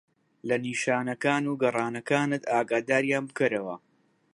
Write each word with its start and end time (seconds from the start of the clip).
لە 0.47 0.55
نیشانەکان 0.65 1.43
و 1.47 1.53
گەرانەکانت 1.61 2.43
ئاگاداریان 2.51 3.23
بکەرەوە. 3.29 3.75